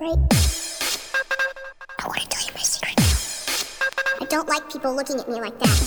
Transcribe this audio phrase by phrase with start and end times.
[0.00, 0.18] right?
[1.98, 2.98] I want to tell you my secret.
[4.20, 5.77] I don't like people looking at me like that.